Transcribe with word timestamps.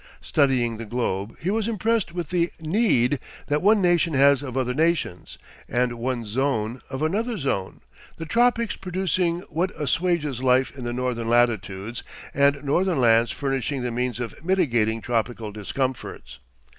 Studying 0.21 0.77
the 0.77 0.85
globe, 0.85 1.37
he 1.39 1.51
was 1.51 1.67
impressed 1.67 2.11
with 2.11 2.31
the 2.31 2.49
need 2.59 3.19
that 3.49 3.61
one 3.61 3.83
nation 3.83 4.15
has 4.15 4.41
of 4.41 4.57
other 4.57 4.73
nations, 4.73 5.37
and 5.69 5.93
one 5.99 6.25
zone 6.25 6.81
of 6.89 7.03
another 7.03 7.37
zone; 7.37 7.81
the 8.17 8.25
tropics 8.25 8.75
producing 8.75 9.41
what 9.41 9.69
assuages 9.79 10.41
life 10.41 10.75
in 10.75 10.85
the 10.85 10.91
northern 10.91 11.27
latitudes, 11.29 12.01
and 12.33 12.63
northern 12.63 12.99
lands 12.99 13.29
furnishing 13.29 13.83
the 13.83 13.91
means 13.91 14.19
of 14.19 14.43
mitigating 14.43 15.01
tropical 15.01 15.51
discomforts. 15.51 16.39